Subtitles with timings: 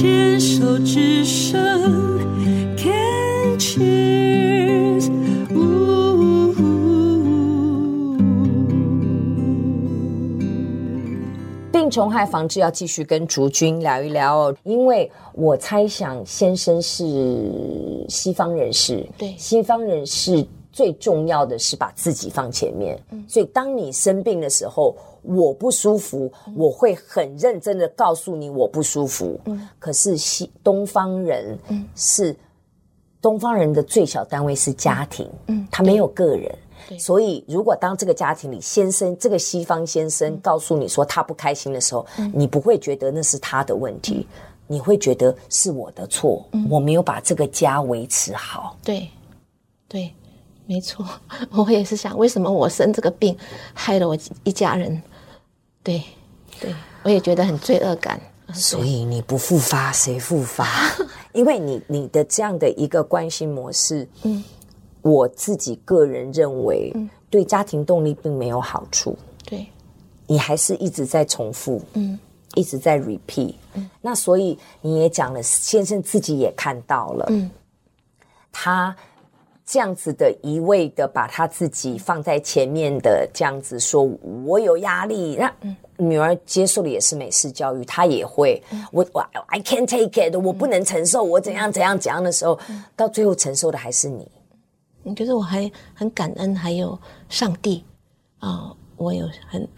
[0.00, 1.60] 牵手之声
[2.76, 5.10] ，Can cheers。
[11.72, 20.46] 病虫害防治要继续跟竹君聊一聊哦，因为我猜想先生是西方人士，对，西方人士。
[20.78, 29.40] 最重要的是把自己放前面，嗯，所以当你生病的时候，我不舒服，嗯，我会很认真的告诉你我不舒服。
[29.46, 32.32] 嗯，可是西东方人，嗯，是
[33.20, 36.56] 东方人的最小单位是家庭，嗯，他没有个人，
[36.96, 48.76] 所以如果当这个家庭里先生这个西方先生告诉你说他不开心的时候，嗯，你不会觉得那是他的问题，嗯，你会觉得是我的错，嗯，我没有把这个家维持好。
[48.84, 49.10] 对，
[49.88, 50.14] 对。
[50.68, 51.02] 没错，
[51.50, 53.34] 我也是想，为什么我生这个病，
[53.72, 54.14] 害了我
[54.44, 55.02] 一家人？
[55.82, 56.02] 对，
[56.60, 58.20] 对，我也觉得很罪恶感。
[58.52, 60.66] 所以你不复发，谁复发？
[61.32, 64.44] 因为你你的这样的一个关心模式，嗯，
[65.00, 69.16] 我自己个人认为，嗯，对家庭动力并没有好处。
[69.46, 69.66] 对，
[70.26, 72.18] 你还是一直在重复，嗯，
[72.54, 73.54] 一直在 repeat。
[73.72, 77.50] 嗯，那所以你也讲了，先生自己也看到了，嗯，
[78.52, 78.94] 他。
[79.70, 84.02] 这样子的一味的把他自己放在前面的这样子说，
[84.46, 85.54] 我有压力，那
[85.98, 92.58] 女儿接受的也是美式教育，她也会，我我 I can't take it，我不能承受，我怎样怎样怎样的时候，
[92.96, 94.26] 到最后承受的还是你。
[95.02, 97.84] 你觉得我还很感恩，还有上帝
[98.38, 99.68] 啊、哦，我有很。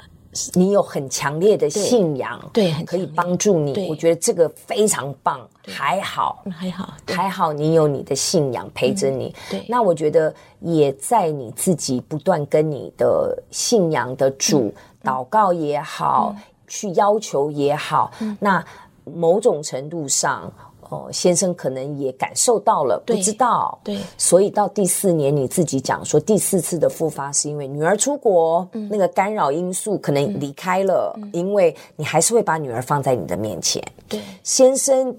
[0.55, 3.89] 你有很强烈的信仰，对，可以帮助你。
[3.89, 9.35] 我觉得这个非常棒，还好，还好，还好，你有你的信仰陪着你。
[9.51, 14.73] 对，那我觉得也在你自己不断跟你的信仰的主
[15.03, 16.35] 祷告也好，
[16.69, 18.65] 去要求也好，那
[19.05, 20.53] 某种程度上。
[20.91, 35.17] 哦，先生可能也感受到了，不知道，对，所以到第四年你自己讲说，第四次的复发是因为女儿出国，嗯，那个干扰因素可能离开了，嗯，因为你还是会把女儿放在你的面前，对，先生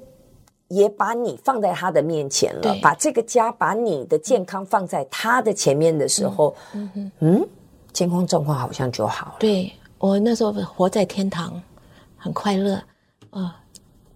[0.68, 6.90] 也把你放在他的面前了，把这个家，把你的健康放在他的前面的时候，嗯。
[6.96, 7.48] 嗯，嗯，
[7.94, 11.62] 健康状况好像就好了，对，我那时候活在天堂，
[12.18, 12.84] 很快乐，啊，
[13.32, 13.56] 呃，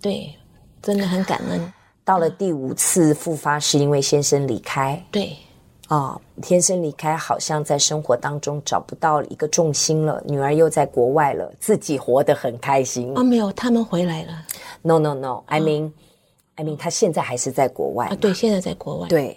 [0.02, 0.36] 对。
[0.86, 1.74] 真的很感恩。
[2.04, 5.04] 到了第五次复发，是因为先生离开。
[5.10, 5.36] 对，
[5.88, 10.22] 啊、哦，先生离开，好像在生活当中找不到一个重心了。
[10.28, 13.12] 女儿又在国外了，自己活得很开心。
[13.16, 14.34] 哦，没有，他们回来了。
[14.84, 15.42] No, no, no.
[15.48, 15.92] I mean,、哦、
[16.58, 18.06] I mean，他现在还是在国外。
[18.06, 19.08] 啊，对，现在在国外。
[19.08, 19.36] 对，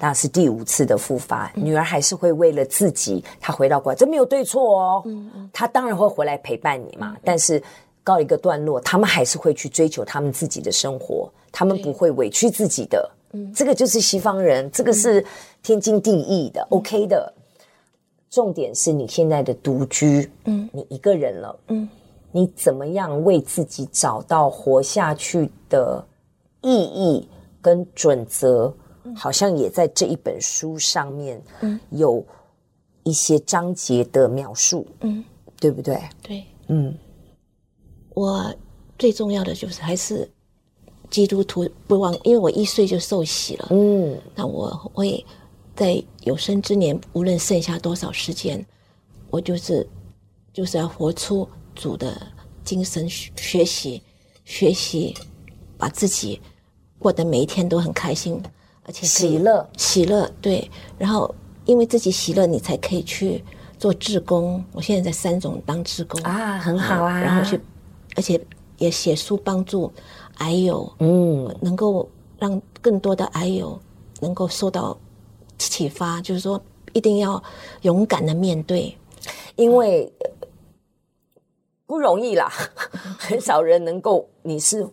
[0.00, 1.48] 那是第五次的复发。
[1.54, 5.02] 嗯、女儿还是会为了自己，她回到国外，这没有对错哦。
[5.06, 5.50] 嗯嗯。
[5.52, 7.62] 她当然会回来陪伴你嘛，嗯、但是。
[8.08, 13.10] 告一个段落，他们还是会去追求他们自己的生活，他们不会委屈自己的。
[13.32, 15.22] 嗯，这个就是西方人，这个是
[15.62, 17.30] 天经地义的，嗯，OK 的。
[18.30, 21.86] 重点是你现在的独居，嗯，你一个人了，嗯，
[22.32, 26.02] 你怎么样为自己找到活下去的
[26.62, 27.28] 意义
[27.60, 28.72] 跟准则？
[29.04, 32.24] 嗯，好像也在这一本书上面，嗯，有
[33.02, 35.22] 一些章节的描述，嗯，
[35.60, 36.00] 对不对？
[36.22, 36.96] 对，嗯。
[38.18, 38.52] 我
[38.98, 40.28] 最重要的就是还是
[41.08, 43.68] 基督徒，不忘，因为我一岁就受洗了。
[43.70, 45.24] 嗯，那我会
[45.76, 48.66] 在有生之年，无论剩下多少时间，
[49.30, 49.88] 我就是
[50.52, 52.20] 就是要活出主的
[52.64, 54.02] 精神，学习
[54.44, 55.14] 学习，
[55.76, 56.40] 把自己
[56.98, 58.42] 过得每一天都很开心，
[58.82, 60.28] 而且喜乐喜乐。
[60.40, 60.68] 对，
[60.98, 61.32] 然后
[61.66, 63.44] 因为自己喜乐，你才可以去
[63.78, 64.64] 做志工。
[64.72, 67.60] 我现在在三种当志工啊，很好啊，然后去。
[68.18, 68.44] 而且
[68.78, 69.92] 也写书帮助
[70.38, 73.80] 癌友，嗯，能够让更多的癌友
[74.20, 74.98] 能够受到
[75.56, 76.60] 启发，就是说
[76.94, 77.40] 一定要
[77.82, 78.92] 勇敢的面对，
[79.54, 80.12] 因为
[81.86, 82.52] 不容易啦，
[83.20, 84.28] 很少人能够。
[84.42, 84.84] 你是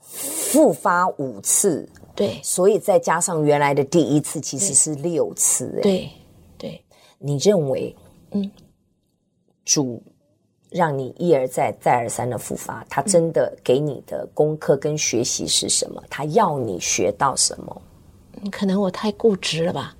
[0.00, 6.10] 复发五次，对，所以再加上原来的第一次，其实是六次，欸，对，
[6.56, 6.84] 对，
[7.18, 7.94] 你认为，
[8.30, 8.50] 嗯，
[9.62, 10.02] 主。
[10.72, 16.02] 让你一而再、再而三的复发，他真的给你的功课跟学习是什么？
[16.08, 17.82] 他要你学到什么？
[18.50, 19.94] 可能我太固执了吧，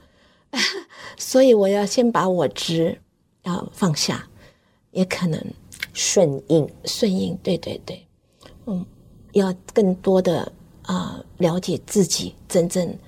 [1.16, 2.98] 所以我要先把我执
[3.42, 4.26] 要放下，
[4.90, 5.38] 也可能
[5.92, 7.36] 顺应，顺应。
[7.42, 8.06] 对对对，
[8.66, 8.84] 嗯，
[9.32, 10.40] 要更多的
[10.82, 12.98] 啊、呃、了解自己真正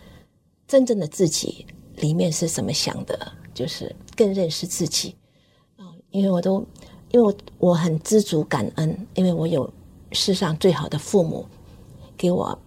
[0.69, 1.67] 真正的自己
[1.97, 5.17] 里面是怎么想的，就是更认识自己
[5.77, 6.65] 啊、呃，因为我都。
[7.15, 9.73] 因为我我很知足感恩，因为我有
[10.11, 11.47] 世上最好的父母，
[12.17, 12.59] 给我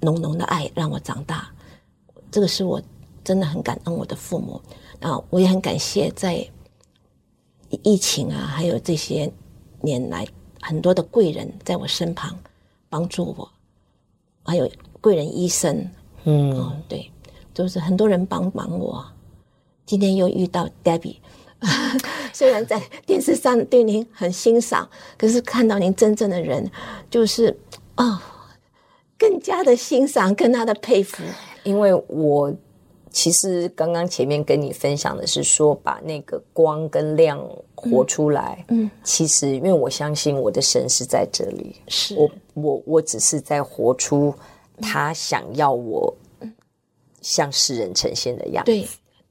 [0.00, 1.50] 浓浓的爱，让我长大。
[2.30, 2.80] 这个是我
[3.24, 4.62] 真的很感恩我的父母。
[5.00, 6.48] 啊，我也很感谢在
[7.82, 9.28] 疫情啊，还有这些
[9.80, 10.24] 年来
[10.60, 12.38] 很多的贵人在我身旁
[12.88, 13.50] 帮助我，
[14.44, 14.70] 还有
[15.00, 15.90] 贵人医生，
[16.22, 17.10] 嗯，哦、对，
[17.52, 19.04] 就是很多人帮忙我。
[19.84, 21.16] 今天又遇到 Debbie，
[22.32, 26.70] 虽然在电视上对您很欣赏，可是看到您真正的人，
[27.10, 27.56] 就是
[27.94, 28.22] 啊、哦，
[29.18, 31.22] 更加的欣赏，跟他的佩服，
[31.62, 32.52] 因为我。
[33.12, 38.64] 其实刚刚前面跟你分享的是说，把那个光跟亮活出来。
[38.68, 44.32] 嗯，嗯，其实因为我相信我的神是在这里，是我我我只是在活出
[44.80, 46.14] 他想要我
[47.20, 48.70] 向世人呈现的样子。
[48.70, 48.86] 对，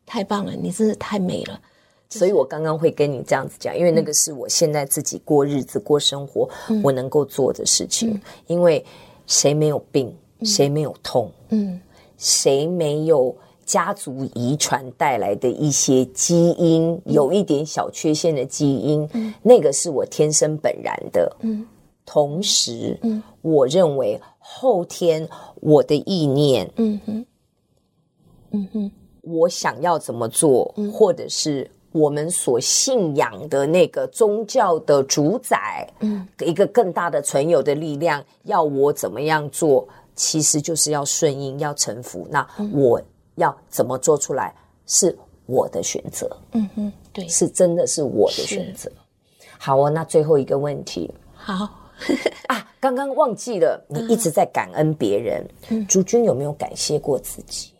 [0.06, 1.62] 太棒了，你真是太美了。
[2.10, 6.50] 所以我刚刚会跟你这样子讲，因为那个是我现在自己过日子、过生活，
[6.84, 8.12] 我能够做的事情。
[8.14, 8.84] 嗯，因为
[9.28, 10.14] 谁没有病？
[10.44, 11.32] 谁没有痛？
[11.50, 11.80] 嗯，
[12.18, 13.36] 谁没有？
[13.66, 21.32] 家族遗传带来的一些基因，有一点小缺陷的基因，嗯、那个是我天生本然的。
[21.42, 21.64] 嗯、
[22.04, 25.30] 同时，嗯、我认为后天
[25.62, 27.26] 我的意念，嗯哼，
[28.54, 28.92] 嗯哼，
[29.22, 42.28] 我想要怎么做，嗯、或者是我们所信仰的那个宗教的主宰，嗯，一个更大的存有的力量，要我怎么样做，其实就是要顺应，要臣服。
[42.30, 43.02] 那我。
[43.36, 44.54] 要怎么做出来
[44.86, 48.92] 是我的选择，嗯哼，对，是真的是我的选择。
[49.58, 51.56] 好哦，那最后一个问题，好。
[52.50, 57.72] 啊，刚刚忘记了，你一直在感恩别人，嗯，竹君有没有感谢过自己？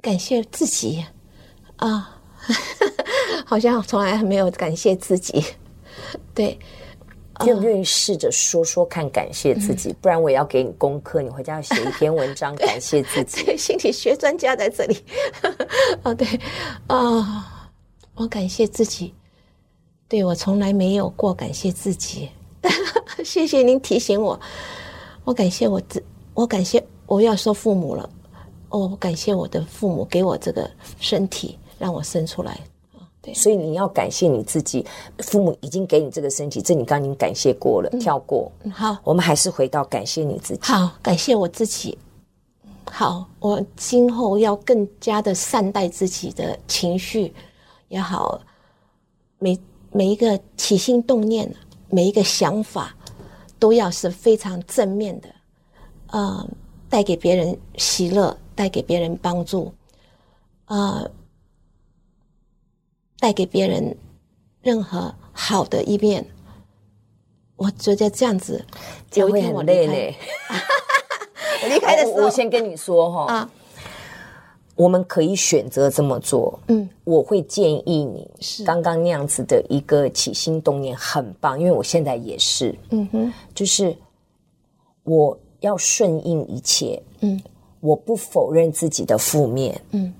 [0.00, 1.04] 感谢自己
[1.78, 2.17] 啊，
[3.48, 5.42] 好像从来还没有感谢自己，
[6.34, 6.58] 对。
[7.46, 9.94] 愿不愿意试着说说看，感谢自己？
[10.00, 13.44] 不然我也要给你功课，你回家要写一篇文章，感谢自己。
[13.56, 15.04] 心理学专家在这里。
[16.02, 16.26] 哦，对，
[16.88, 17.70] 啊，
[18.16, 19.14] 我感谢自己。
[20.08, 22.28] 对，我从来没有过感谢自己。
[23.24, 24.38] 谢谢您提醒我。
[25.22, 26.04] 我感谢我自，
[26.34, 28.10] 我感谢我要说父母了。
[28.70, 30.68] 哦，我感谢我的父母给我这个
[30.98, 32.58] 身体，让我生出来。
[33.34, 34.84] 所以你要感谢你自己，
[35.18, 38.50] 父母已经给你这个身体，这你刚刚已经感谢过了，跳过。
[38.72, 40.62] 好，我们还是回到感谢你自己。
[40.62, 41.96] 好，感谢我自己。
[42.84, 47.32] 好，我今后要更加的善待自己的情绪
[47.88, 48.40] 也好，
[49.38, 49.58] 每
[49.92, 51.52] 每一个起心动念，
[51.90, 52.94] 每一个想法，
[53.58, 55.28] 都要是非常正面的，
[56.08, 56.48] 呃，
[56.88, 59.72] 带给别人喜乐，带给别人帮助，
[60.66, 61.10] 呃。
[63.18, 63.96] 带给别人
[64.62, 66.24] 任何好的一面，
[67.56, 68.64] 我觉得这样子
[69.10, 70.14] 就会很累嘞。
[71.62, 73.50] 我离开的时候，我先跟你说哈，啊，
[74.76, 76.58] 我们可以选择这么做。
[76.68, 82.72] 嗯，我会建议你，是刚刚那样子的一个起心动念很棒，因为我现在也是。
[82.90, 83.96] 嗯哼，就是
[85.02, 87.02] 我要顺应一切。
[87.20, 87.42] 嗯，
[87.80, 89.80] 我不否认自己的负面。
[89.90, 90.14] 嗯。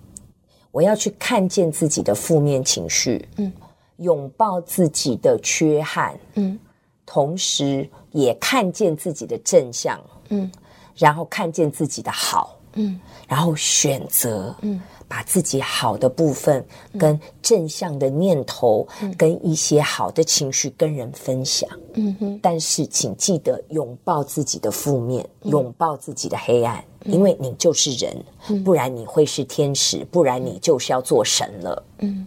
[0.78, 3.52] 我要去看见自己的负面情绪，嗯，
[3.96, 6.56] 拥抱自己的缺憾，嗯，
[7.04, 10.48] 同时也看见自己的正向，嗯，
[10.94, 16.64] 然后看见自己的好，嗯，然后选择，嗯，把自己好的部分
[16.98, 26.82] 跟正向的念头，嗯，跟一些好的情绪跟人分享，嗯哼，但是请记得拥抱自己的负面，拥抱自己的黑暗。
[27.04, 31.82] 因为你就是人，嗯、不然你会是天使，不然你就是要做神了。
[31.98, 32.26] 嗯，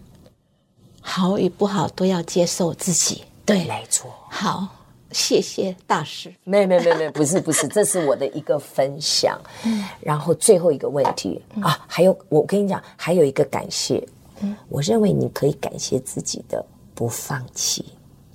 [1.00, 3.22] 好与不好都要接受自己。
[3.44, 4.10] 对，没错。
[4.28, 4.66] 好，
[5.12, 6.32] 谢谢大师。
[6.44, 9.40] 没没没没， 不是不是，这是我的一个分享。
[9.64, 14.02] 嗯，然后最后一个问题、嗯、啊，还有我跟你讲，还有一个感谢。
[14.40, 16.64] 嗯，我认为你可以感谢自己的
[16.94, 17.84] 不放弃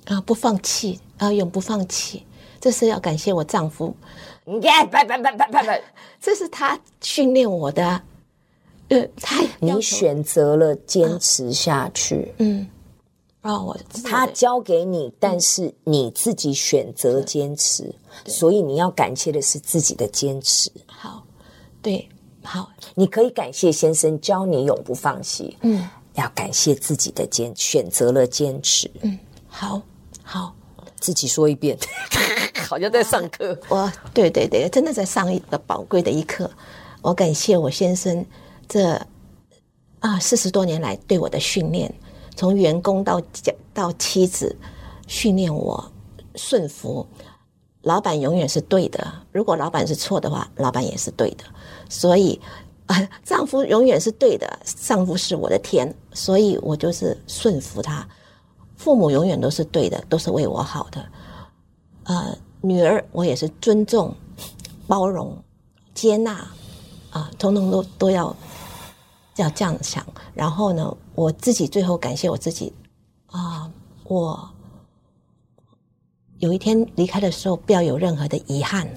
[0.06, 2.24] 啊，不放弃啊，永不放弃。
[2.60, 3.94] 这是要感谢我丈夫。
[4.44, 5.82] 你看，拜拜拜拜拜拜，
[6.20, 8.02] 这是他训练我的。
[8.88, 12.32] 呃，他你选择了坚持下去。
[12.38, 12.66] 嗯，
[13.48, 13.74] 啊，我
[14.04, 17.90] 他教给你，但是你自己选择坚持，
[18.26, 20.70] 所以你要感谢的是自己的坚持。
[20.86, 21.24] 好，
[21.80, 22.06] 对，
[22.42, 25.56] 好，你可以感谢先生教你永不放弃。
[25.62, 28.90] 嗯，要感谢自己的坚，选择了坚持。
[29.00, 29.80] 嗯，好，
[30.22, 30.54] 好。
[31.00, 31.78] 自己说一遍，
[32.68, 33.56] 好像在上课。
[33.68, 36.50] 我对对对，真的在上一个宝贵的一课。
[37.02, 38.26] 我感谢我先生
[38.68, 39.00] 这
[40.00, 41.94] 啊四十多年来对我的训练，
[42.38, 43.20] 从员工到
[43.74, 44.56] 到妻子，
[45.08, 45.90] 训练我
[46.36, 47.04] 顺服，
[47.82, 49.12] 老板永远是对的。
[49.32, 51.42] 如果老板是错的话，老板也是对的。
[51.88, 52.40] 所以，
[52.86, 58.06] 啊， 丈夫永远是对的，丈夫是我的天，所以我就是顺服他。
[58.76, 61.04] 父母永远都是对的，都是为我好的。
[62.04, 64.14] 呃，女儿我也是尊重、
[64.86, 65.36] 包容、
[65.92, 66.48] 接纳，
[67.10, 68.36] 啊，统统都都要
[69.42, 70.06] 要这样想。
[70.34, 72.72] 然后呢，我自己最后感谢我自己，
[73.26, 73.70] 啊，
[74.04, 74.48] 我。
[76.38, 78.88] 有一天离开的时候，不要有任何的遗憾，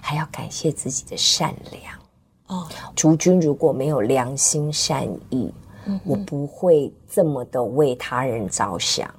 [0.00, 1.98] 还要感谢自己的善良。
[2.46, 5.52] 哦，竹君如果没有良心善意，
[5.84, 9.14] 嗯，我不会这么的为他人着想，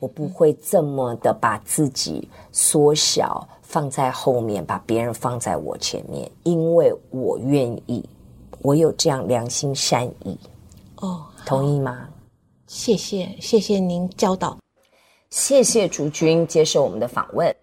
[0.00, 8.04] 我不会这么的把自己缩小放在后面，把别人放在我前面，因为我愿意，
[8.64, 10.38] 我有这样良心善意。
[10.96, 12.08] 哦，同意吗？
[12.66, 14.58] 谢谢，谢谢您教导。
[15.28, 17.54] 谢谢竹君接受我们的访问。